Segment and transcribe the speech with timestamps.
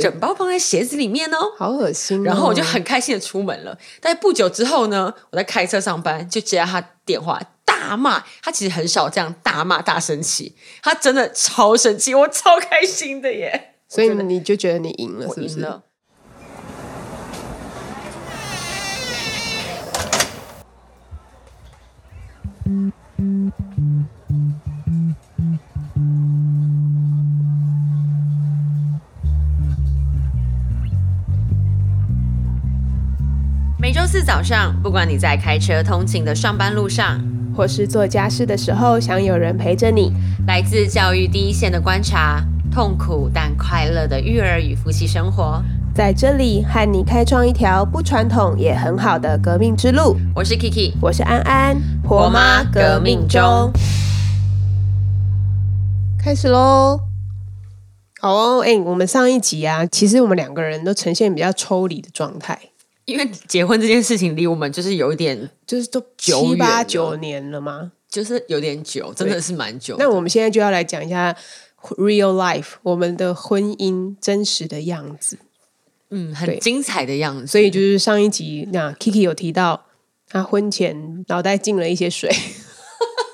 [0.00, 1.52] 整包放在鞋子里面哦。
[1.56, 3.78] 好恶心哦、然后我就很开心的出门了。
[4.00, 8.24] 但不久之后呢，我在开车上班，就接到他电话，大骂。
[8.42, 13.74] 他其实很少这样大骂、大生气，他真的超生气，我超开心的耶！
[13.88, 15.66] 所 以我觉得你就觉得你赢了，是不是？
[33.88, 37.18] 每周四早上，不管你在开车通勤的上班路上，
[37.56, 40.12] 或是做家事的时候，想有人陪着你。
[40.46, 45.62] 来自教育第一线的观察，痛苦但快乐的育儿与夫妻生活。
[45.94, 50.18] 在这里和你开创一条不传统也很好的革命之路。
[50.34, 53.72] 我是 Kiki，我是安安，婆妈革命中。
[56.22, 57.00] 开始喽！
[58.20, 62.58] 好哦，哎、我们上一集啊，其实我们两个人都呈现比较抽离的状态，
[63.08, 67.90] 因为结婚这件事情离我们就是有一点，就是都七八九年了吗？
[68.06, 69.96] 就是有点久，真的是蛮久。
[69.98, 71.34] 那我们现在就要来讲一下
[71.96, 75.38] real life 我们的婚姻真实的样子。
[76.10, 77.46] 嗯，很精彩的样子。
[77.46, 79.86] 所以就是上一集那 Kiki 有提到，
[80.28, 82.30] 他婚前脑袋进了一些水，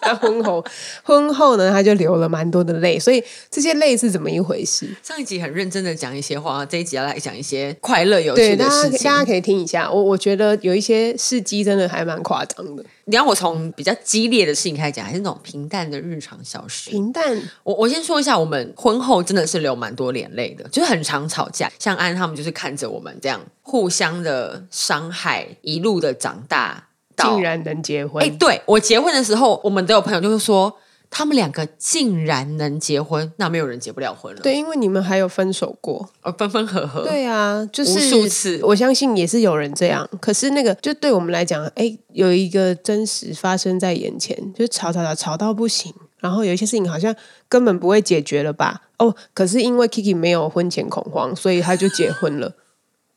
[0.05, 0.65] 他婚后
[1.03, 4.89] 婚后呢他就流了蛮多的泪，所以这些泪是怎么一回事？
[5.03, 9.05] 上一集很认真的讲一些话，这一集要来讲一些快乐有，趣的事情。
[9.05, 16.91] 大家可以听一下，我我觉得有一些事迹真的还蛮夸张的，你要我从比较激烈的事情开始讲，还是那种平淡的日常小事？
[16.91, 21.71] 平淡我我先说一下，我们婚后真的是流蛮多眼泪的，就是很常吵架。
[21.79, 30.75] 像安他们就是看着我们这样互相的伤害，一路的长大，到竟然能结婚，哎、对我结婚的时候，我们都有朋友就是说，
[31.11, 37.03] 他们两个竟然能结婚，那没有人结不了婚了。，对，因为你们还有分手过，而分分合合。
[37.03, 40.09] 对啊，就是无数次我相信也是有人这样。
[40.21, 47.15] 可是那个，就对我们来讲，哎，有一个真实发生在眼前，就是吵吵吵吵到不行，然后有一些事情好像
[47.49, 48.83] 根本不会解决了吧？
[48.99, 52.53] 哦，可是因为 Kiki 没有婚前恐慌，所以他就结婚了。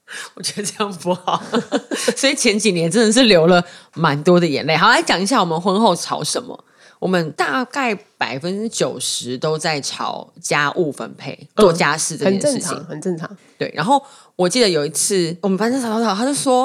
[0.35, 1.41] 我觉得这样不好，
[2.15, 3.63] 所以前几年真的是流了
[3.93, 4.75] 蛮多的眼泪。
[4.75, 6.63] 好，来讲一下我们婚后吵什么。
[6.99, 12.61] 我们大概百分之九十都在吵家务分配、做家事这件事情。
[12.61, 13.37] 常，很正常。
[13.55, 14.03] 对，然后
[14.35, 16.63] 我记得有一次我们班上吵吵吵，他就说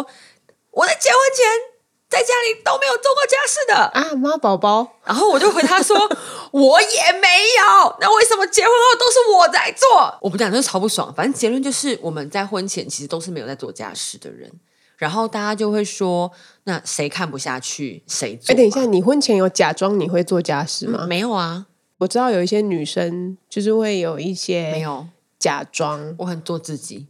[0.71, 1.47] 我在结婚前
[2.13, 5.97] 在家里都没有做过家事的，啊，妈宝宝，然后我就回他说
[6.53, 7.27] 我也没
[7.59, 10.19] 有，那为什么结婚后都是我在做？
[10.21, 11.11] 我们俩就超不爽。
[11.15, 14.53] 反正结论就是我们在婚前其实都是没有在做家事的人，
[14.99, 16.31] 然后大家就会说，
[16.65, 21.07] 那谁看不下去谁做、哎，等一下，，你婚前有假装你会做家事吗？
[21.09, 21.65] 没有啊，
[21.97, 25.07] 我知道有一些女生就是会有一些没有，
[25.39, 26.15] 假装。
[26.19, 27.07] 我很做自己，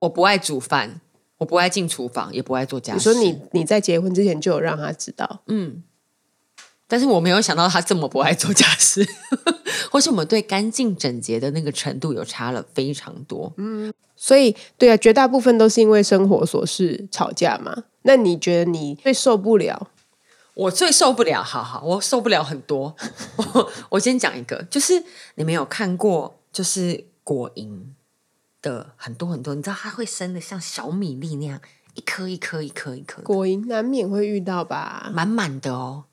[0.00, 1.00] 我不爱煮饭，
[1.38, 2.98] 我不爱进厨房，也不爱做家事。
[2.98, 5.82] 你说你你在结婚之前就有让他知道，嗯
[6.88, 9.04] 但是我没有想到他这么不爱做家事，
[9.90, 13.52] 或是我们对干净整洁的那个程度有差了非常多。
[13.56, 17.84] 嗯所以对啊，绝大部分都是因为生活琐事吵架嘛。
[18.02, 19.90] 那你觉得你最受不了？
[20.54, 22.96] 我最受不了，好好，我受不了很多。
[23.36, 25.02] 我我先讲一个，就是
[25.34, 27.68] 你们有看过，就是果蝇
[28.66, 31.60] 的很多很多，你知道它会生的像小米粒那样，
[31.94, 35.10] 一颗一颗一颗一颗，果蝇难免会遇到吧？
[35.14, 36.04] 满满的哦，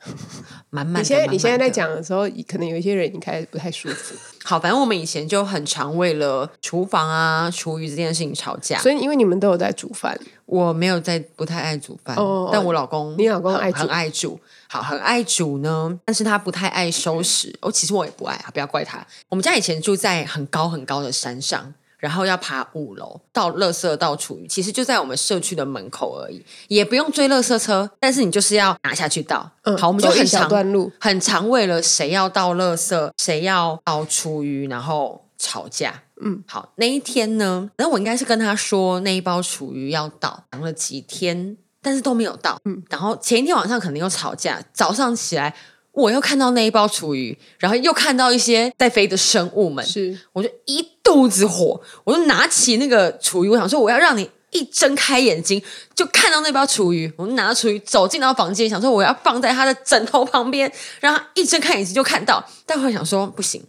[0.69, 0.99] 满满的。
[0.99, 8.79] 你现在你现在在讲的时候，可能有一些人已经开始不太舒服，好，反正我们以前就很常为了厨房啊、厨余这件事情吵架。
[8.79, 14.39] 所以因为你们都有在煮饭，我没有在不太爱煮饭，哦哦但我老公你老公很爱煮很爱煮，
[14.69, 17.53] 好，很爱煮呢，但是他不太爱收拾。
[17.61, 19.05] 哦，其实我也不爱啊，不要怪他。
[19.27, 21.73] 我们家以前住在很高很高的山上。
[22.03, 29.49] 然后要爬五楼到垃圾到厨余，其实就在我们社区的门口而已，也不用追垃圾车，但是你就是要拿下去倒。
[29.61, 36.03] 嗯，好，我们就很长段路，很长为了谁要倒垃圾，谁要倒厨余，然后吵架。
[36.21, 42.59] 嗯，好，那一天呢，然后我应该是跟他说那一包厨余要倒，等了几天，但是都没有到。
[42.65, 45.56] 嗯，然后前一天晚上可能又吵架，早上起来
[45.94, 55.62] 我又看到那一包厨余，然后又看到一些在飞的生物们，是我就一肚子火，我就拿起那个厨余，我想说我要让你一睁开眼睛
[55.95, 62.44] 就看到那包厨余，我就拿厨余走进到房间，想说我要放在他的枕头旁边，让他一睁开眼睛就看到。
[62.66, 63.63] 但后来想说不行，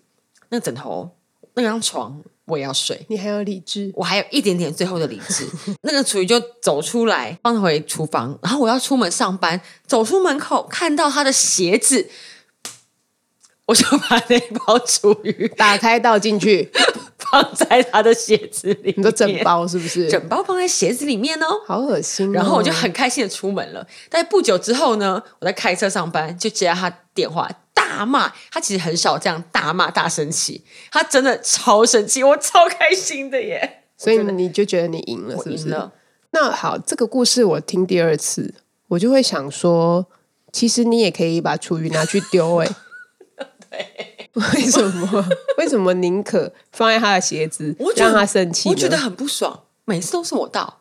[0.48, 1.10] 那个枕头
[1.54, 3.04] 那张床我也要睡。
[3.08, 5.46] 你还有理智，我还有一点点最后的理智，
[5.82, 12.08] 那个厨余就走出来，放回厨房，然后我要出门上班，走出门口看到他的鞋子，
[13.66, 16.70] 我就把那包厨余 打开倒进去，
[17.18, 20.10] 放在他的鞋子里面，你说整包是不是？
[20.10, 23.86] 整包放在鞋子里面哦，好恶心、然后我就很开心的出门了。
[24.10, 27.50] 但不久之后呢，我在开车上班，就接到他电话，
[27.94, 28.32] 大骂。
[28.50, 33.84] 他其实很少这样大骂、大生气，他真的超生气，我超开心的耶！
[33.96, 35.90] 所以你就觉得你赢了，是不是？
[36.32, 38.54] 那好，这个故事我听第二次，
[38.88, 40.06] 我就会想说，
[40.52, 42.68] 其实你也可以把厨余拿去丢，哎，
[43.70, 44.18] 对，
[44.54, 45.28] 为什么？
[45.58, 48.68] 为什么宁可放在他的鞋子，让他生气？
[48.68, 50.80] 我觉得很不爽，每次都是我倒。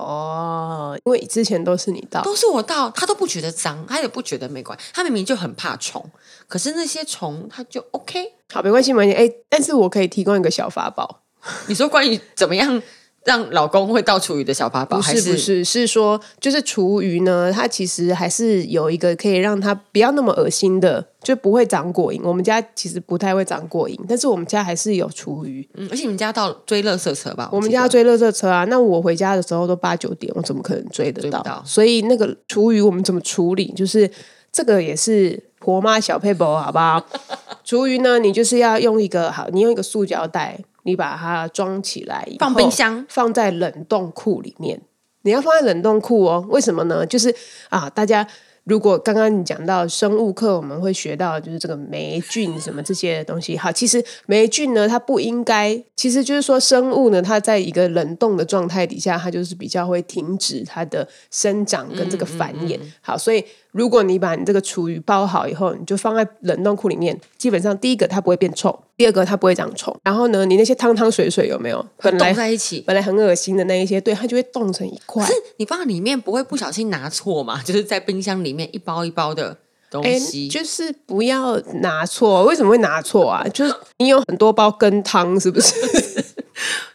[0.00, 6.04] 哦，因为之前都是你倒，都是我倒，他都不觉得脏，他也不觉得没关他明明就很怕虫，
[6.48, 9.14] 可是那些虫他就 OK，好，没关系，没关系。
[9.14, 11.22] 哎，但是我可以提供一个小法宝。
[11.68, 12.82] 你说关于怎么样？
[13.24, 22.20] 让老公会倒厨余的小法宝，不是不是是说，就是厨余呢，它其实还是有一个可以让它不要那么恶心的，就不会长果蝇。
[22.24, 25.68] 我们家其实不太会长果蝇，但是我们家还是有厨余。
[25.74, 27.50] 嗯，而且你们家到追垃圾车吧？
[27.52, 31.62] 我们家追垃圾车啊，那我回家的时候都八九点，我怎么可能追得到？
[31.66, 33.70] 所以那个厨余我们怎么处理？
[33.72, 34.10] 就是
[34.50, 37.06] 这个也是婆妈小配宝，好不好？
[37.62, 40.58] 厨余呢，你就是要用一个好，你用一个塑胶袋。
[40.84, 44.80] 你把它装起来，放冰箱，放在冷冻库里面。
[45.22, 47.04] 你要放在冷冻库哦，为什么呢？
[47.04, 47.34] 就是
[47.68, 48.26] 啊，大家。
[48.64, 53.56] 如果刚刚你讲到生物课，我们会学到就是这个霉菌什么这些东西。
[53.56, 62.78] 好，其实霉菌呢，它不应该，其实就是说生物呢，它在一个冷冻的状态底下，它就是比较会停止它的生长跟这个繁衍。
[63.00, 69.96] 好，所以如果你把你这个厨余包好以后，你就放在冷冻库里面，基本上第一个它不会变臭，第二个它不会长虫。
[70.04, 75.24] 然后呢，你那些汤汤水水有没有本来在一起，本来很恶心的那一些，对，它就会冻成一块。
[75.24, 77.62] 可是你放在里面不会不小心拿错嘛？
[77.62, 78.50] 就是在冰箱里。
[78.50, 79.56] 里面一包一包的
[79.88, 82.44] 东西，就是不要拿错。
[82.46, 83.46] 为什么会拿错啊？
[83.54, 85.72] 就是你有很多包羹汤，是不是？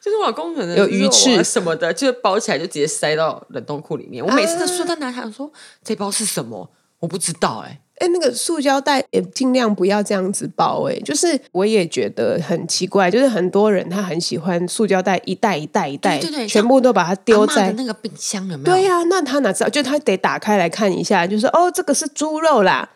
[0.06, 4.24] 就是我老公可能有鱼翅什么的，就包起来就直接塞到冷冻库里面。
[4.24, 5.52] 我每次都说他拿他说
[5.84, 6.69] 这包是什么，
[7.00, 7.81] 我不知道哎。
[7.98, 10.84] 哎，那个塑胶袋也尽量不要这样子包。
[10.88, 18.75] 哎，就是我也觉得很奇怪，就是很多人他很喜欢塑胶袋，一袋一袋一袋，对对，全部都把它丢在那个冰箱有没有？
[18.75, 19.69] 对呀，那他哪知道？
[19.72, 22.88] 就他得打开来看一下，就是哦，这个是猪肉啦，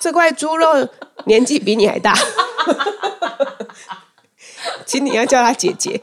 [0.00, 0.88] 这块猪肉
[1.26, 2.14] 年纪比你还大，
[4.86, 6.00] 请你要叫她姐姐，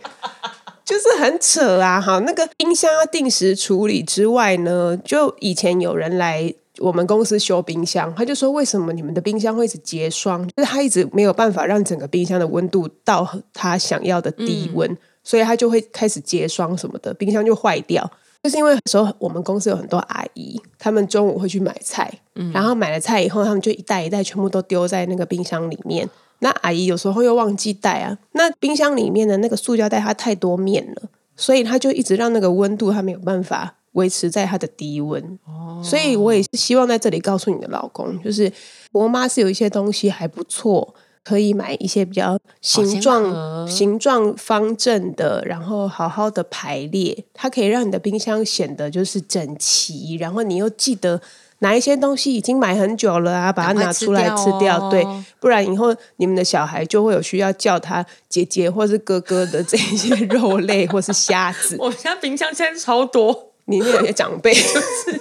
[0.83, 2.00] 就是很扯啊！
[2.00, 6.53] 哈，那个冰箱要定时处理之外呢，就以前有人来。
[6.79, 10.45] 我们公司修冰箱，他就说：“为什么你们的冰箱会一直结霜？
[10.57, 18.12] 就是他一直没有办法让整个冰箱的温度到他想要的低温，所以他就会开始结霜什么的，冰箱就坏掉。
[18.44, 22.12] 就是因为时候我们公司有很多阿姨，他们中午会去买菜，
[22.53, 26.09] 然后买了菜以后，他们就一袋一袋全部都丢在那个冰箱里面。
[26.40, 31.04] 那阿姨有时候又忘记带啊，那冰箱里面的那个塑胶袋它太多面了，
[31.36, 38.52] 所以它就一直让那个温度它没有办法。”维持在它的低温，哦所以我也是希望在这里告诉你的老公，就是
[38.92, 40.94] 我妈是有一些东西还不错，
[41.24, 51.22] 可以买一些比较形状形状方正的，然后好好的排列，它可以让你的冰箱显得就是整齐，然后你又记得
[51.65, 55.03] 哪一些东西已经买很久了啊，把它拿出来吃掉，对，
[55.39, 61.75] 不然以后你们的小孩就会有需要叫他姐姐或是哥哥的这些肉类或是虾子。
[61.81, 63.51] 我家冰箱现在超多。
[63.65, 65.19] 里面有些长辈，就 是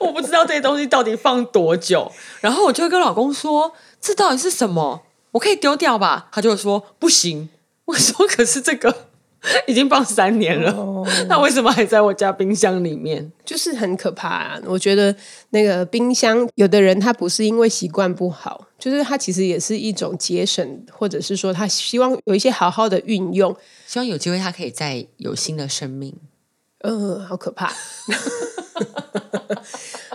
[0.00, 5.02] 我不知道这些东西到底放多久，然后我就会跟老公说：“这到底是什么？
[5.30, 7.50] 我可以丢掉吧？”他就会说：“不行。”
[7.86, 9.06] 我说：“可是这个
[9.68, 10.74] 已经放三年了，
[11.28, 13.30] 那为什么还在我家冰箱里面？
[13.44, 14.28] 就是很可怕。
[14.28, 14.60] 啊！
[14.66, 15.14] 我觉得
[15.50, 26.14] 那个冰箱，有的人他不是因为习惯不好，就是他其实也是一种节省，或者是说他希望有一些好好的运用，希望有机会他可以再有新的生命。”
[26.82, 27.72] 嗯，好可怕。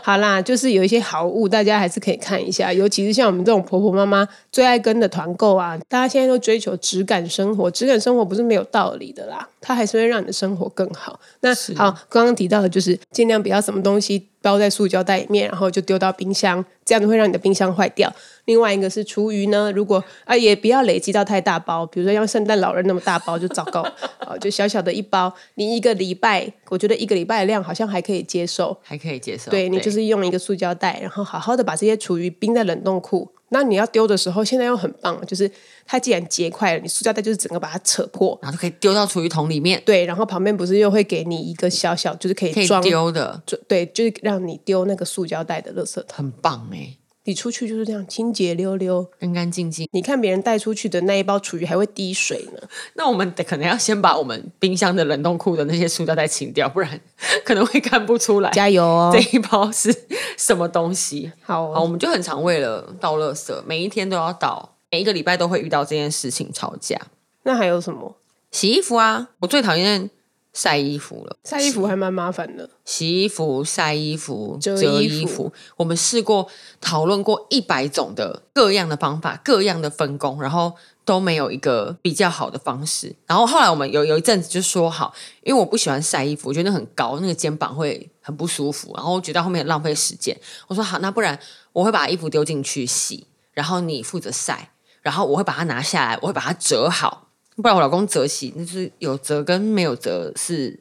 [0.05, 2.73] 好啦，就是有一些好物，大家还是可以看一下。
[2.73, 11.17] 尤其是像我们这种婆婆妈妈最爱跟的团购啊，大家现在都追求质感生活，质感生活不是没有道理的啦，它还是会让你的生活更好。
[11.39, 18.13] 那好，刚刚提到的就是尽量不要什么东西包在塑胶袋里面，然后就丢到冰箱，这样子会让你的冰箱坏掉。
[18.45, 23.81] 另外一个是厨余呢，如果啊也不要累积到太大包，比如说像圣诞老人那么大包就糟糕，
[24.19, 29.49] 啊 就小小的一包，你一个礼拜，我觉得一个礼拜的量好像还可以接受，还可以接受。
[29.49, 33.31] 对你就是用一个塑胶袋，然后好好的把这些厨余冰在冷冻库。
[33.53, 35.49] 那你要丢的时候，现在又很棒，就是
[35.85, 39.81] 它既然结块了，你塑胶袋就是整个把它扯破，然后就可以丢到厨余桶里面。
[39.85, 46.97] 对，然后旁边不是又会给你一个小小，就是可以装丢的，对，就是让你丢那个塑胶袋的垃圾桶，很棒哎。
[47.25, 49.87] 你出去就是这样清洁溜溜、干干净净。
[49.91, 52.61] 你看别人带出去的那一包厨余还会滴水呢。
[52.95, 56.99] 那我们得可能要先把我们冰箱的冷冻库的那些塑料袋清掉，不然
[57.45, 58.51] 可能会看不出来。
[58.51, 59.09] 加油哦！
[59.13, 59.93] 这一包是
[60.37, 61.31] 什么东西？
[61.43, 66.99] 好，好，我们就很常为了倒垃圾，每一天都要倒，每一个礼拜都会遇到这件事情吵架。
[67.43, 68.17] 那还有什么？
[68.51, 70.09] 洗衣服啊，我最讨厌。
[70.53, 72.69] 晒衣服了，晒衣服还蛮麻烦的。
[72.85, 76.47] 洗衣服、晒衣服、折衣服，我们试过
[76.79, 83.15] 讨论过一百种的各样的方法、各样的分工，然后都没有一个比较好的方式。
[83.25, 90.39] 然后后来我们有有一阵子就说好，因为我不喜欢晒衣服，我觉得很高，那个肩膀会很不舒服，然后我觉得后面很浪费时间。
[90.67, 91.39] 我说好，那不然
[91.71, 94.69] 我会把衣服丢进去洗，然后你负责晒，
[95.01, 97.22] 然后我会把它拿下来，我会把它折好。
[97.55, 100.79] 不然我老公折洗，那是有折跟没有折是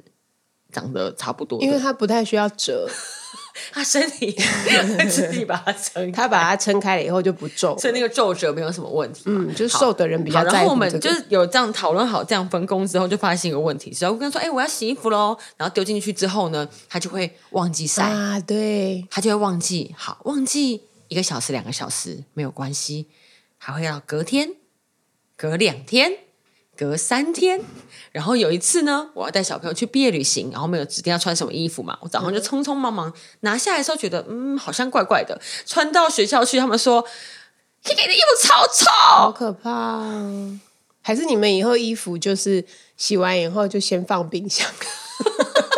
[0.70, 2.88] 长得差不多，因为他不太需要折，
[3.70, 4.32] 他身体
[5.10, 9.24] 自己把它撑，他把它撑开了以后就不皱，所以那个皱褶没有什么问题。
[9.26, 10.42] 嗯，就是瘦的人比较。
[10.42, 19.94] 然后我们就是有这样讨论好这样分工之后，就发现一个问题，是我跟他说：“哎，我要洗衣服喽。”然后丢进去之后呢，他就会忘记晒啊，对，他就会忘记。
[19.98, 23.08] 好，忘记一个小时、两个小时没有关系，
[23.58, 24.54] 还会要隔天、
[25.36, 26.12] 隔两天。
[26.82, 27.60] 隔三天，
[28.10, 35.40] 然后有一次呢，我要带小朋友去毕业旅行，然后没有指定要穿什么衣服嘛，我早上就匆匆忙忙拿下来的时候，觉得嗯，好像怪怪的。
[35.64, 37.04] 穿到学校去，他们说
[37.84, 40.02] 你的衣服超臭，好可怕。
[41.02, 42.64] 还是你们以后衣服就是
[42.96, 44.68] 洗完以后就先放冰箱，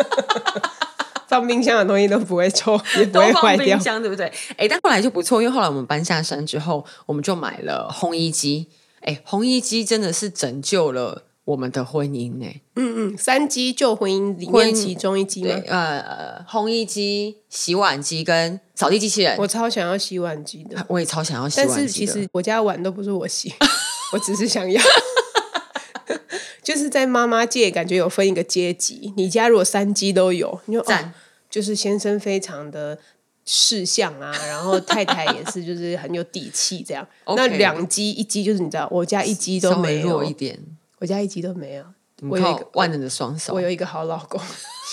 [1.29, 4.25] 放冰箱的东西都不会臭，也不会坏掉，对不对？
[4.57, 8.67] 哎，但后来就不错，因为后来我们搬下山之后，我们就买了烘衣机。
[9.05, 12.61] 哎，红衣机真的是拯救了我们的婚姻呢。
[12.75, 15.61] 嗯嗯，三机救婚姻里面其中一机吗？
[15.67, 19.37] 呃，烘衣机、洗碗机跟扫地机器人。
[19.37, 23.53] 我超想要洗碗机的，我也超想要洗碗机但是其实我家碗都不是我洗，
[24.11, 24.81] 我只是想要。
[26.63, 29.13] 就是在妈妈界，感觉有分一个阶级。
[29.15, 31.13] 你家如果三机都有，你就赞，
[31.47, 32.97] 就是先生非常的。
[33.45, 37.07] 事项啊，然后太太也是，就是很有底气这样。
[37.35, 40.59] 那两机一机就是你知道，我家一机都没有一点，
[40.99, 41.85] 我家一机都没有。
[42.29, 44.41] 我有一个万能的双手，我有一个好老公，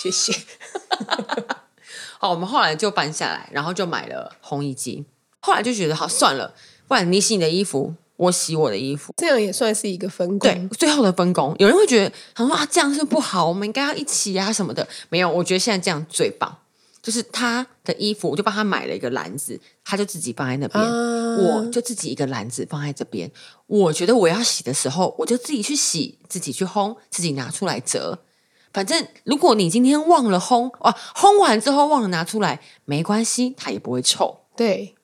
[0.01, 0.33] 谢谢。
[2.19, 5.05] 好，我们后来就搬下来，然后就买了烘衣机。
[5.39, 6.53] 后来就觉得好算了，
[6.87, 10.39] 不然你洗你的衣服，我洗我的衣服，这样也算是一个分工。
[10.39, 14.85] 对，最后的分工，有人会觉得他说啊，这样是不好，我们应该要一起啊什么的。
[15.09, 16.59] 没有，我觉得现在这样最棒。
[17.03, 23.29] 就是他的衣服，我就帮他买了一个篮子，他就自己放在那边，我就自己一个篮子放在这边。
[23.67, 28.19] 我觉得我要洗的时候，我就自己去洗，自己去烘，自己拿出来折。
[28.71, 34.39] 反正如果你今天忘了烘，哇，烘完之后忘了拿出来，没关系，它也不会臭。
[34.55, 34.95] 对。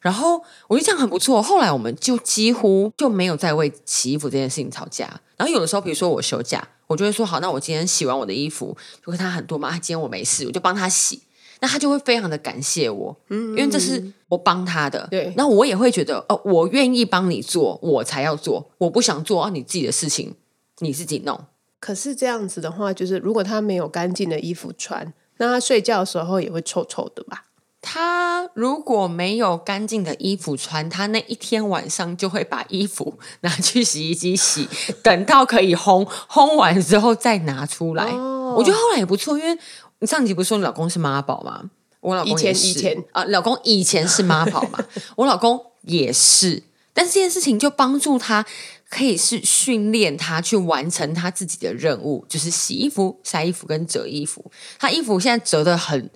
[0.00, 1.42] 然后我觉得这样很不错。
[1.42, 5.20] 后来我们就几乎就没有再为洗衣服这件事情吵架。
[5.36, 11.22] 然后有的时候，比如说我休假，我就会说好，那我今天洗完我的衣服，就跟他很多嘛，今天我没事，我就帮他洗。
[11.62, 15.32] 那他就会非常的感谢我，嗯，因为这是我帮他的，对。
[15.36, 20.34] 那我也会觉得，哦，我愿意帮你做，我才要做，我不想做啊，你自己的事情
[20.80, 21.38] 你自己弄。
[21.78, 27.44] 可是这样子的话，就是如果他没有干净的衣服穿，那他睡觉的时候也会臭臭的吧？
[27.80, 34.68] 他如果没有干净的衣服穿，他那一天晚上就会把衣服拿去洗衣机洗，
[35.00, 38.12] 等到可以烘，烘完之后再拿出来。
[38.12, 39.56] 我觉得后来也不错，因为。
[40.02, 41.70] 你上集不是说你老公是妈宝吗？
[42.00, 46.64] 我老公也是啊，老公以前是妈宝嘛，我老公也是。
[46.92, 48.44] 但是这件事情就帮助他，
[48.90, 54.50] 可以是训练他去完成他自己的任务，就是洗衣服、晒衣服跟折衣服。
[54.76, 56.10] 他衣服现在折的很，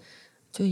[0.53, 0.65] 就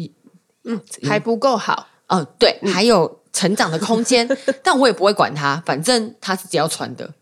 [0.64, 1.86] 嗯还不够好。
[2.08, 4.28] 嗯，对，还有成长的空间。
[4.64, 7.14] 但我也不会管他，反正他自己要穿的，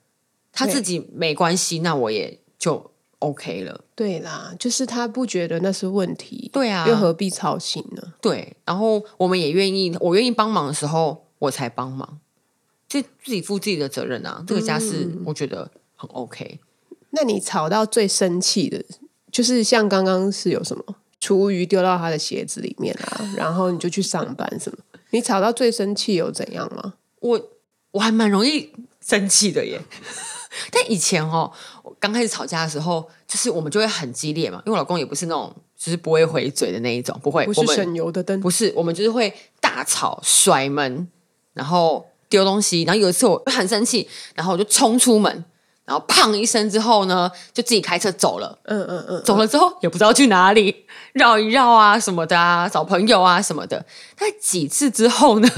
[0.50, 2.91] 他自己没关系，那我也就。
[3.22, 8.02] OK 了，对啦，就是他不觉得那是问题，对啊，又何必操心呢？
[8.20, 12.18] 对，然后我们也愿意，我愿意帮忙的时候，我才帮忙，
[12.88, 14.44] 就自己负自己的责任啊。
[14.46, 16.58] 这个家是我觉得很 OK。
[17.10, 18.84] 那你吵到最生气的，
[19.30, 20.82] 就是像刚刚是有什么
[21.20, 24.78] 厨余丢到他的鞋子里面啊，然后你就去上班什么？
[25.10, 26.94] 你吵到最生气有怎样吗？
[27.20, 27.50] 我
[27.92, 29.80] 我还蛮容易生气的耶。
[30.70, 31.50] 但以前哦，
[32.02, 41.06] 刚开始吵架的时候，就是我们就会很激烈嘛，因为我老公也不是那种就是不会回嘴的那一种，不会，不是省油的灯，不是，我们就是会大吵、甩门，
[41.54, 42.82] 然后丢东西。
[42.82, 45.32] 然后有一次我很生气，然后我就冲出门，
[45.84, 48.58] 然然后砰一声之后呢，就自己开车走了。
[48.64, 53.84] 嗯嗯嗯，走了之后也不知道去哪里，绕一绕啊什么的啊，找朋友啊什么的。
[54.16, 55.48] 但几次之后呢？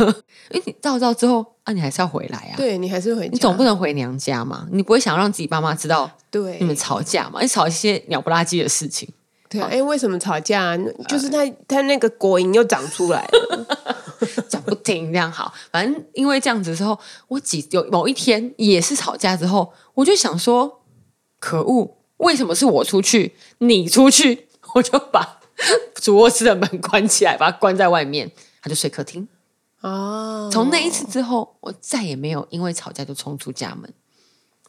[0.50, 2.54] 因为你绕绕之后啊，你还是要回来啊。
[2.56, 4.66] 对你还是回，你总不能回娘家嘛？
[4.70, 7.40] 你不会想让自己爸妈知道对你们吵架嘛？
[7.40, 9.08] 你吵一些鸟不拉几的事情。
[9.48, 10.76] 对啊，哎，为什么吵架？
[11.08, 13.66] 就是他他那个果蝇又长出来了，
[14.48, 15.52] 讲不停这样好。
[15.70, 20.82] 反正因为这样子之后，我几有某一天也是吵架之后，我就想说，
[21.38, 24.48] 可恶，为什么是我出去，你出去？
[24.74, 25.38] 我就把
[25.94, 28.30] 主卧室的门关起来，把它关在外面，
[28.60, 29.28] 他就睡客厅。
[29.84, 33.92] 哦，从那一次之后，我再也没有因为吵架就冲出家门，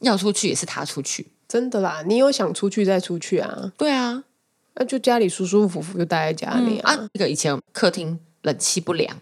[0.02, 1.32] 要出去也是他出去。
[1.48, 3.72] 真的啦，你有想出去再出去啊？
[3.78, 4.26] 对啊，
[4.74, 6.94] 那就家里舒舒服服就待在家里啊。
[7.14, 9.18] 那个以前客厅冷气不良，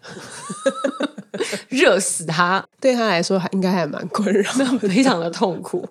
[1.69, 5.88] 热死他，对他来说还应该还蛮困扰， 非常的痛苦。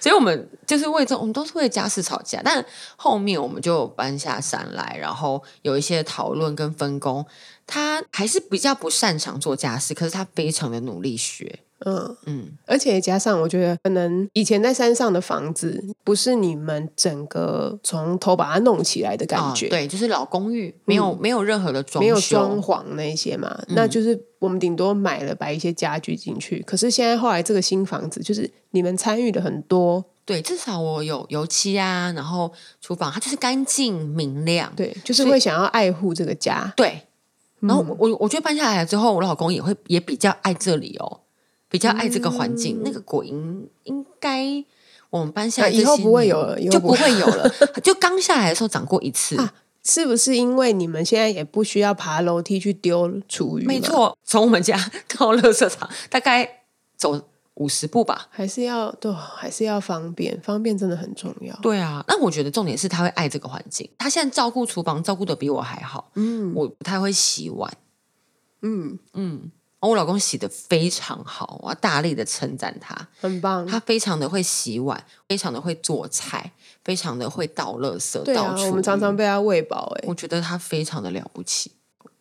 [0.00, 2.40] 所以，我们就是为这，我们都是为家事吵架。
[2.44, 2.64] 但
[2.96, 7.26] 后面我们就搬下山来，然后有一些讨论跟分工。
[7.70, 11.60] 他还是比较不擅长做家事，可是他非常的努力学。
[11.86, 26.62] 嗯嗯，而且加上我觉得，可能以前在山上的房子不是你们整个从头把它弄起来的感觉，对，就是老公寓，没有没有任何的装没有装潢那些嘛，那就是我们顶多买了摆一些家具进去。
[26.66, 37.06] 可是现在后来这个新房子，就是你们参与的很多，对，至少我有油漆啊，然后厨房它就是干净明亮，对，就是会想要爱护这个家，对。
[37.60, 41.20] 然后我我觉得搬下来之后，我老公也会也比较爱这里哦。
[41.72, 44.44] 比较爱这个环境，那个果蝇应该
[45.08, 47.48] 我们搬下来以后不会有了，就不会有了。
[47.80, 49.36] 就刚下来的时候长过一次，
[49.84, 53.64] 是不是因为你们现在也不需要爬楼梯去丢厨余？
[53.64, 54.76] 没错，从我们家
[55.16, 56.64] 到垃圾场大概
[56.96, 57.29] 走
[57.60, 61.54] 五十步吧，还是要对，还是要方便，方便真的很重要。
[61.60, 66.10] 对啊，那我觉得重点是他会爱这个环境，他现在照顾厨房照顾的比我还好。
[66.14, 67.72] 嗯，我不太会洗碗。
[68.62, 69.50] 嗯嗯。
[69.80, 73.66] 我老公洗的非常好，我要大力的称赞他，很棒。
[73.66, 76.52] 他非常的会洗碗，非常的会做菜，
[76.84, 78.22] 非常的会倒垃圾。
[78.22, 79.90] 对啊，我们常常被他喂饱。
[79.96, 81.72] 哎，我觉得他非常的了不起。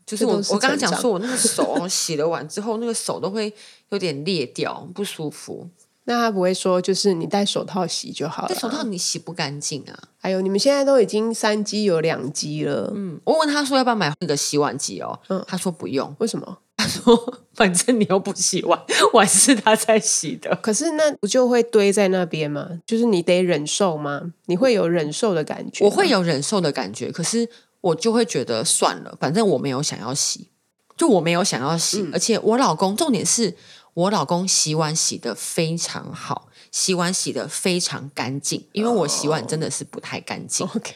[0.10, 3.54] 就是我，我刚刚讲说我那个 手洗了碗之后，那个手都会
[3.90, 5.70] 有点裂掉，不舒服。
[6.06, 8.50] 那他不会说，就是你戴手套洗就好了。
[8.50, 9.96] 戴手套你洗不干净啊！
[10.18, 12.92] 还有，你们现在都已经三机有两机了。
[12.96, 15.20] 嗯，我问他说要不要买那个洗碗机哦。
[15.28, 16.16] 嗯，他说不用。
[16.18, 16.58] 为什么？
[16.78, 18.82] 他说：“反正你又不洗碗，
[19.14, 20.56] 碗是他在洗的。
[20.64, 22.68] 可是那不就会堆在那边吗？
[22.88, 24.32] 就是你得忍受吗？
[24.48, 25.86] 你会有忍受的感觉？
[25.86, 27.48] 我会有忍受的感觉，可是
[27.82, 30.50] 我就会觉得算了，反正我没有想要洗，
[30.98, 32.08] 就我没有想要洗。
[32.14, 33.56] 而且我老公，重点是
[33.94, 40.68] 我老公洗碗洗的非常好，洗碗洗的非常干净，因为我洗碗真的是不太干净。
[40.76, 40.94] OK，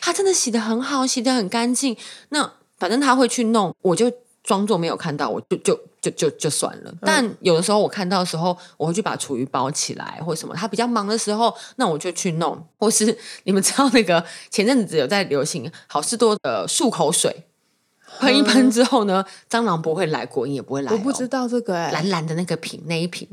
[0.00, 1.96] 他真的洗的很好，洗的很干净。
[2.30, 4.12] 那反正他会去弄，我就。”
[4.50, 6.92] 装作没有看到，我就就就就就算了。
[7.02, 10.52] 但有的时候我看到的时候，我会去把厨余包起来，或什么。
[10.56, 12.60] 他比较忙的时候，那我就去弄。
[12.76, 17.44] 或是你们知道那个前阵子有在流行好事多的漱口水，
[18.18, 20.90] 喷一喷之后呢，蟑螂不会来，果蝇也不会来。
[20.90, 23.28] 我不知道这个哎，蓝蓝的那个瓶那一瓶。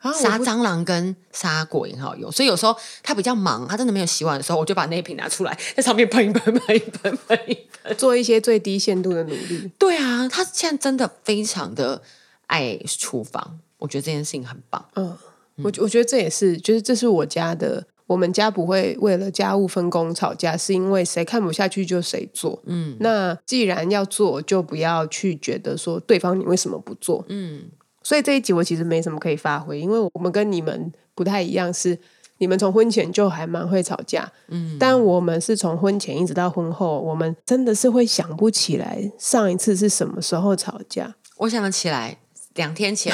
[0.00, 9.70] 杀蟑螂跟杀果蝇好用，所以有时候他比较忙，他真的没有洗碗的时候，我就把那一瓶拿出来，在上面喷一喷，喷一喷，喷一喷， 做一些最低限度的努力。
[9.76, 12.00] 对啊，他现在真的非常的
[12.46, 14.84] 爱厨房，我觉得这件事情很棒。
[14.94, 15.16] 嗯，
[15.56, 22.62] 我我觉得这也是，就是这是我家的，我们家不会为了家务分工吵架，是因为谁看不下去就谁做。
[22.66, 27.24] 嗯，那既然要做，就不要去觉得说对方你为什么不做？
[27.28, 27.70] 嗯。
[28.08, 31.98] 所以这一集我其实没什么可以发挥，因为我们跟你们不太一样，是
[32.38, 41.16] 你们从婚前就还蛮会吵架，嗯，但我们是从婚前一直到婚后，我们真的是会想不起来上一次是什么时候吵架。
[41.36, 42.16] 我想得起来，
[42.54, 43.12] 两天前。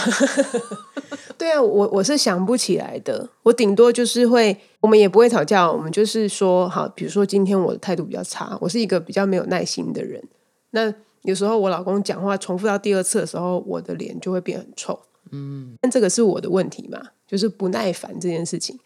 [1.36, 10.22] 对啊，我我是想不起来的，我顶多就是会，我们也不会吵架，我们就是说，好，比如说今天我的态度比较差，我是一个比较没有耐心的人，
[10.70, 10.94] 那。
[11.24, 14.98] 有时候我老公讲话重复到第二次的时候，我的脸就会变很臭。
[15.30, 18.78] 嗯，但这个是我的问题嘛，就是不耐烦这件事情。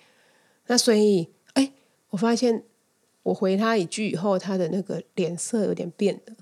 [0.68, 1.72] 那所以，哎，
[2.10, 2.62] 我发现
[3.24, 6.34] 我回他一句以后，他的那个脸色有点变了，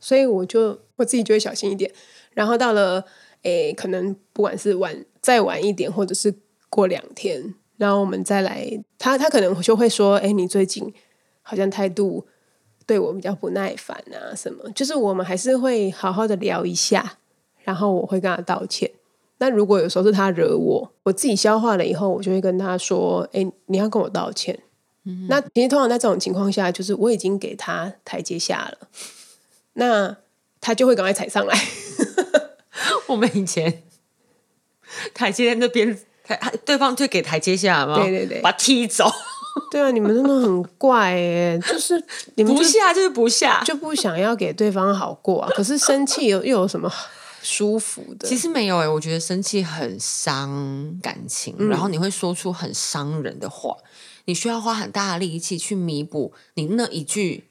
[0.00, 1.92] 所以我就我自己就会小心一点。
[2.34, 3.04] 然后到了，
[3.42, 6.34] 哎，可能不管是晚再晚一点，或者是
[6.68, 10.92] 过两天，然后我们再来，他他可能就会说，哎，你最近
[11.42, 12.26] 好像态度。
[12.86, 14.70] 对我比较不耐烦啊，什么？
[14.72, 17.18] 就是我们还是会好好的聊一下，
[17.64, 18.90] 然后我会跟他道歉。
[19.38, 24.58] 那如果有时候是他惹我，我自己消化了以后，我就会跟他说：“哎，你要跟我道歉。”
[25.28, 28.88] 那其实通常在这种情况下，就是我已经给他台阶下了，
[29.74, 30.16] 那
[30.60, 31.56] 他就会赶快踩上来。
[33.06, 33.82] 我们以前
[35.14, 39.04] 台阶在那边，台对方就给台阶下嘛，对对对，把踢走。
[39.70, 42.02] 对啊，你们真的很怪哎，就是
[42.34, 45.50] 你们不下就是不下，就不想要给对方好过啊。
[45.54, 46.92] 可是生气又又有什么
[47.42, 48.28] 舒服的？
[48.28, 53.76] 其实没有哎，我觉得生气很伤感情，然后你会说出很伤人的话。
[54.28, 57.44] 你需要花很大的力气去弥补你那一句，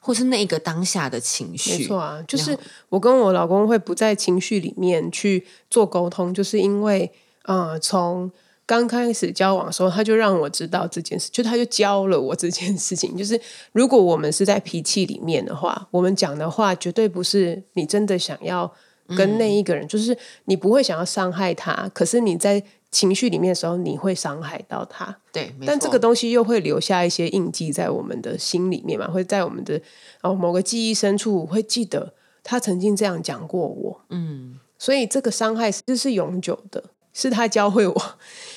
[0.00, 1.78] 或是那一个当下的情绪。
[1.78, 2.56] 没错啊，就是
[2.90, 7.10] 我跟我老公会不在情绪里面去做沟通，就是因为
[7.42, 8.30] 呃，从
[8.64, 13.16] 刚开始交往的时候，他就让我知道这件事，就他就教了我这件事情。
[13.16, 13.40] 就是
[13.72, 18.72] 如果我们是在脾气里面的话，我们讲的话绝对不是你真的想要
[19.16, 22.62] 跟那一个人，就是你不会想要伤害他，可是你在。
[22.92, 25.16] 情绪里面的时候，你会伤害到他。
[25.32, 29.10] 对，但这个东西又会留下一些印记在我们的心里面嘛？
[29.10, 29.80] 会在我们的
[30.20, 32.12] 哦某个记忆深处会记得
[32.44, 34.02] 他曾经这样讲过我。
[34.10, 38.14] 嗯，所以这个伤害其实是永久的，是他教会我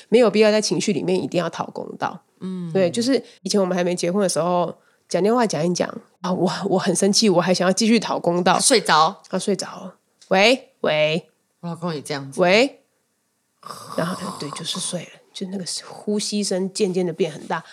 [0.08, 2.20] 没有必要在情绪里面一定要讨公道。
[2.40, 4.74] 嗯，对，就是以前我们还没结婚的时候，
[5.08, 5.88] 讲电话讲一讲
[6.20, 9.96] 啊，我我很生气，我还想要继续讨公道，睡着，他睡着了。
[10.28, 12.40] 喂喂，我老公也这样子。
[12.40, 12.82] 喂。
[13.96, 17.64] 然后，对，就是睡了，就那个呼吸声渐渐的变很大，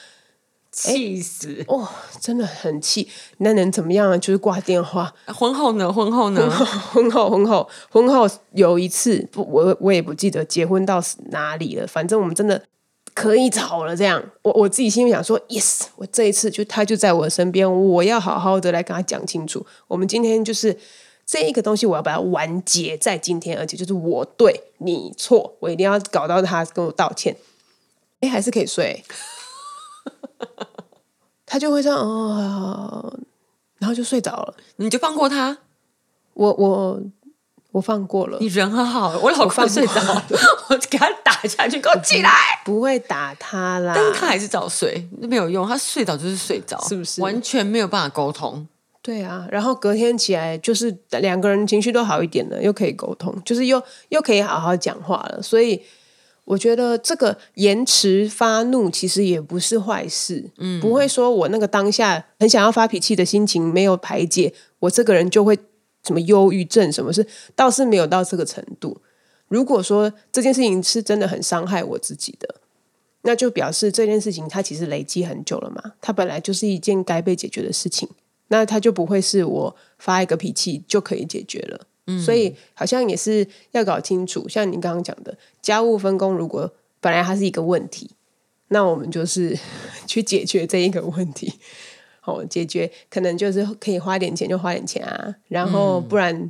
[0.74, 1.64] 气死！
[1.68, 3.08] 哇，真的很气。
[3.38, 4.18] 那能怎么样啊？
[4.18, 5.14] 就是挂电话。
[5.28, 5.94] 婚后呢？
[5.94, 6.50] 婚后呢？
[6.50, 11.88] 婚后，婚后，婚后有一次，不，我我也不记得结婚到哪里了。
[11.88, 12.62] 反正我们真的
[13.14, 13.96] 可以吵了。
[13.96, 19.66] 这样，我我自己心里想说，yes，我这一次就他就在我身边，我要好好的来跟他讲清楚。
[19.88, 20.78] 我们今天就是。
[21.26, 27.38] 这一个东西我要把它完结在今天，而且就是我对你错，我一定要搞到他跟我道歉。
[28.20, 29.02] 哎，还是可以睡，
[31.46, 33.20] 他就会这样哦，
[33.78, 34.54] 然后就睡着了。
[34.78, 35.58] 你就放过他？
[36.34, 37.02] 我我
[37.72, 38.38] 我放过了。
[38.40, 39.94] 你人很好，我老公睡着，
[40.70, 42.32] 我给他打下去，给我起来。
[42.66, 45.68] 不会打他啦，但是他还是早睡，那没有用。
[45.68, 47.22] 他睡着就是睡着，是不是？
[47.22, 48.68] 完全没有办法沟通。
[49.02, 55.42] 对啊，然后隔天起来就是两个人情绪都好一点了，又可以沟通，就是又又可以好好讲话了。
[55.42, 55.84] 所以
[56.46, 65.58] 我觉得这个延迟发怒其实也不是坏事，嗯，不会说我那个当下很想要发脾气的心情没有排解，我这个人就会
[66.06, 67.26] 什么忧郁症，什么是
[67.56, 69.02] 倒是没有到这个程度。
[69.48, 72.56] 如果说这件事情是真的很伤害我自己的，
[73.22, 78.10] 那就表示这件事情它其实累积很久了嘛，它本来就是一件该被解决的事情。
[78.50, 81.88] 那它就不会是我发一个脾气就可以解决了，
[82.24, 84.48] 所以好像也是要搞清楚。
[84.50, 88.12] 像你刚刚讲的家务分工，如果本来它是一个问题，
[88.70, 89.58] 那我们就是
[90.08, 91.54] 去解决这一个问题。
[92.26, 96.50] 哦，解决可能就是可以花点钱就花点钱啊，然后不然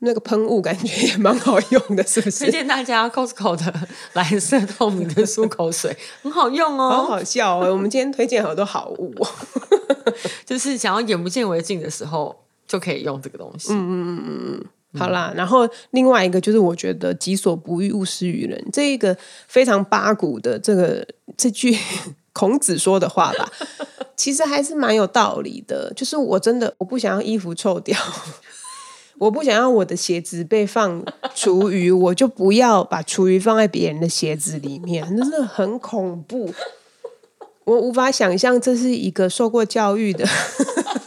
[0.00, 2.44] 那个喷雾感觉也蛮好用的，是不是？
[2.46, 7.72] 推荐大家 Costco 的蓝色透明的漱口水，很好用哦，好好笑哦。
[7.72, 9.14] 我们今天推荐好多好物。
[10.44, 12.34] 就是想要眼不见为净的时候，
[12.66, 13.72] 就可以用这个东西。
[13.72, 15.32] 嗯嗯嗯嗯嗯，好啦。
[15.36, 19.16] 然后另外一个就是，我觉得“己所不欲，勿施于人”这一个
[19.48, 21.76] 非常八股的这个这句
[22.32, 23.50] 孔子说的话吧，
[24.16, 25.92] 其实还是蛮有道理的。
[25.94, 27.98] 就是我真的我不想要衣服臭掉，
[29.18, 31.02] 我不想要我的鞋子被放
[31.34, 36.52] 厨余，我就不要把厨余放在别人的鞋子里面，真的很恐怖。
[37.64, 40.24] 我无法想象这是一个受过教育的。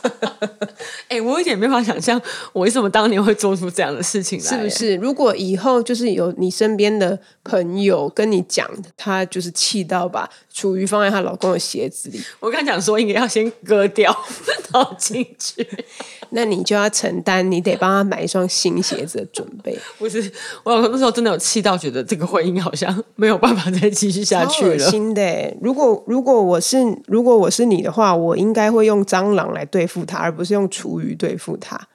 [1.09, 2.21] 哎，我有点没法想象，
[2.53, 4.45] 我为什么当年会做出这样的事情来？
[4.45, 4.95] 是不是？
[4.97, 14.15] 如果以后就是有你身边的朋友跟你讲，她就是气到把厨余放在她老公的鞋子里，我刚讲说应该要先割掉
[14.71, 15.67] 倒进去，
[16.29, 19.77] 那你就要承担，你得帮他买一双新鞋子的准备。
[19.97, 20.31] 不是，
[20.63, 24.77] 我老公那时候真的有气到，觉得这个婚姻好像没有办法再继续下去了。
[24.77, 31.89] 新的，如果如果我是如果我是你的话，我应该会用蟑螂来对付他，而不是用厨余对付他。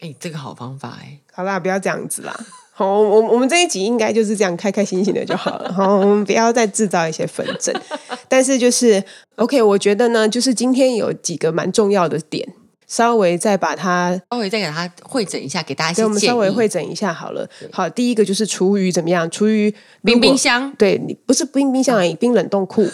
[0.00, 1.20] 哎，这个好方法哎！
[1.32, 2.38] 好啦，不要这样子啦。
[2.74, 5.70] 好，我我们这一集应该就是这样开开心心的就好了。
[5.72, 7.72] 好，我们不要再制造一些纷争。
[8.28, 9.02] 但是就是
[9.36, 12.48] OK，我觉得呢，就是今天有几个蛮重要的点，
[12.88, 16.02] 稍微再把它稍微再给它会诊一下，给大家一些。
[16.02, 17.48] 我们稍微会诊一下好了。
[17.70, 19.30] 好，第一个就是厨余怎么样？
[19.30, 22.88] 厨余冰冰箱，对你不是冰冰箱而已，冰冷冻库。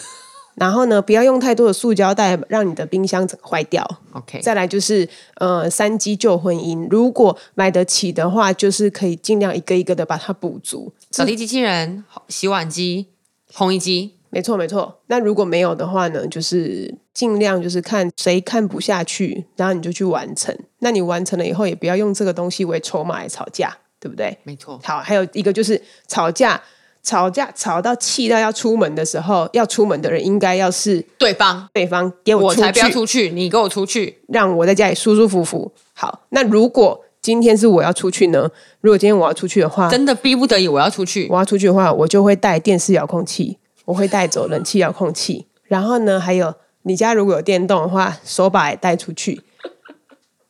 [0.59, 3.83] 然后呢，不要用太多的塑胶袋，让你的冰箱整个坏掉。
[4.11, 10.93] OK，再来就是呃，三基旧婚姻，如果买得起的话，就是可以尽量一个一个的把它补足。
[11.11, 13.07] 扫地机器人、洗碗机、
[13.53, 14.15] 烘衣机。
[14.31, 14.99] 没错，没错。
[15.07, 20.55] 那如果没有的话呢，就是尽量就是看谁看不下去，然后你就去完成。
[20.81, 24.37] 那你完成了以后，也不要用这个东西为筹码来吵架，对不对？
[24.43, 24.79] 没错。
[24.83, 26.61] 好，还有一个就是吵架，
[27.01, 35.71] 吵架吵到气到要出门的时候，要出门的人应该要是对方，对方给我才不要出去，你给我出去，让我在家里舒舒服服。
[35.93, 38.49] 好，那如果今天是我要出去呢？
[38.81, 43.57] 如果今天我要出去的话，真的逼不得已我要出去，我要出去的话，我就会带电视遥控器。
[43.85, 49.41] 我会带走冷气遥控器，然后呢，还有你家如果有电动的话，手把也带出去。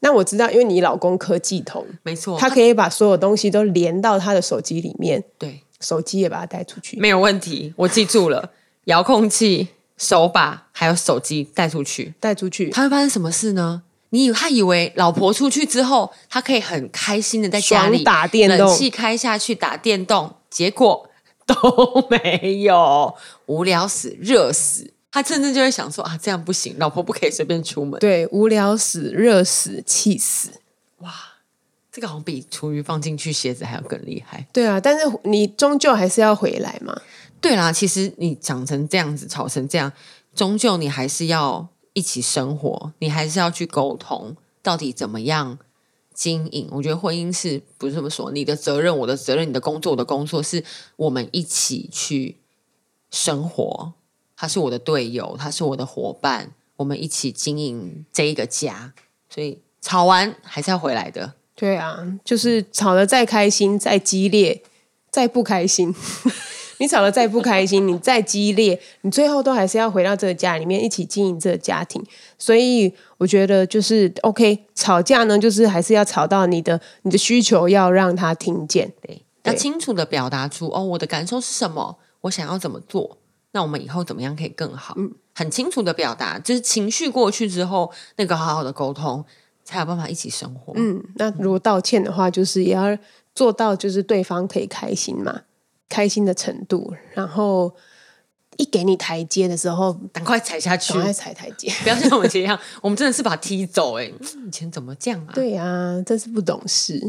[0.01, 5.23] 那我知道，因为你老公科技通，没错，他可以把所有东西都连到他的手机里面。
[5.37, 7.73] 对，手机也把它带出去，没有问题。
[7.77, 8.51] 我记住了，
[8.85, 12.69] 遥控器、手把还有手机带出去，带出去。
[12.69, 13.83] 他会发生什么事呢？
[14.09, 21.05] 你以他以为老婆出去之后，他可以很开心的在家里打电动，冷气开下去打电动，结果。
[21.49, 23.15] 都没有，
[23.47, 24.93] 无聊死，热死。
[25.11, 27.99] 他真正就会想说啊，这样不行，老婆不可以随便出门。
[27.99, 30.51] 对，无聊死，热死，气死。
[30.99, 31.11] 哇，
[31.91, 34.45] 这个好像比厨余放进去鞋子还要更厉害。
[34.53, 37.01] 对啊，但是你终究还是要回来嘛。
[37.41, 39.91] 对啦，其实你长成这样子，吵成这样，
[40.35, 45.57] 终究你还是要一起生活，你还是要去沟通，到底怎么样。
[46.11, 48.29] 经营，我觉得婚姻是不是这么说？
[48.33, 50.61] 你的责任，我的责任，你的工作，我的工作，是
[50.97, 52.35] 我们一起去
[53.09, 53.93] 生活。
[54.35, 58.93] 他是我的队友，他是我的伙伴，我们一起经营这一个家。
[59.29, 61.35] 所以吵完还是要回来的。
[61.59, 64.63] 对啊，就是吵得再开心、再激烈、
[65.11, 65.93] 再不开心。
[66.81, 72.01] 你吵得再不开心，你再激烈，你最后都还是要回到这个家里面一起经营这个家庭。
[72.37, 83.17] 所以我觉得就是 OK，吵架呢，就是还是要吵到你的你的需求要让他听见，对，要清楚的表达出哦，我的感受是什么，我想要怎么做，
[83.51, 84.93] 那我们以后怎么样可以更好？
[84.97, 89.25] 嗯，很清楚的表达，就是情绪过去之后，那个好好的沟通，
[89.69, 90.73] 才有办法一起生活。
[90.75, 92.97] 嗯，那如果道歉的话，就是也要
[93.35, 95.41] 做到，就是对方可以开心嘛。
[95.87, 97.71] 开心的程度，然后
[98.57, 103.97] 一给你台阶的时候，赶快踩下去，赶快踩台阶，不要像我们一样，我们真的是把踢走。
[103.99, 104.05] 哎，
[104.47, 105.33] 以前怎么这样啊？
[105.33, 107.01] 对呀，真是不懂事，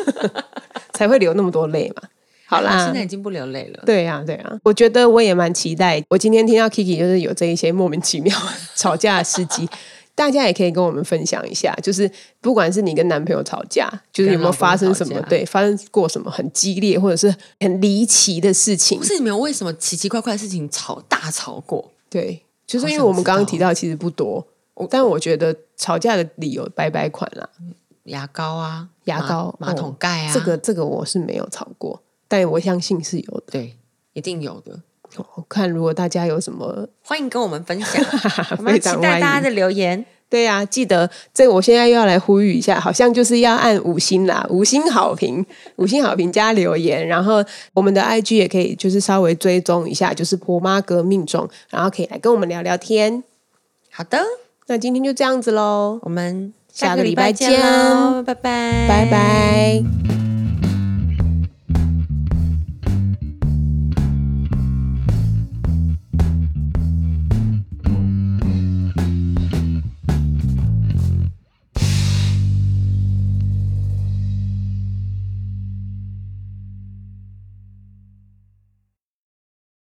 [0.92, 2.02] 才会流那么多泪嘛。
[2.44, 3.82] 好啦， 现在已经不流泪了。
[3.86, 6.04] 对呀，对呀，我觉得我也蛮期待。
[6.10, 8.38] 我今天听到 Kiki 就是有这一些莫名其妙
[8.76, 9.66] 吵架的事迹。
[10.16, 21.92] 大家也可以跟我们分享一下，就是不管是你跟男朋友吵架，就是有没有发生什么对，发生过什么很激烈或者是很离奇的事情，不是你们为什么奇奇怪怪的事情吵大吵过？
[22.08, 24.44] 对，就是因为我们刚刚提到其实不多，
[24.88, 27.46] 但我觉得吵架的理由百百款啦，
[28.04, 33.76] 牙膏啊，牙膏、马桶盖啊，这个这个我是没有吵过，但我相信是有的，对，
[34.14, 34.80] 一定有的。
[35.34, 38.04] 我看如果大家有什么， 欢迎跟我们分享，
[38.58, 40.04] 我们期待大家的留言。
[40.28, 53.22] 对呀，记得这我现在又要来呼吁一下，好像就是要按五星啦，五星好评，五星好评加留言，然后我们的 IG 也可以就是稍微追踪一下，就是婆妈革命中，然后可以来跟我们聊聊天。
[53.92, 54.18] 好的，
[54.66, 57.48] 那今天就这样子喽，我们下个礼拜见，
[58.24, 60.15] 拜拜，拜拜。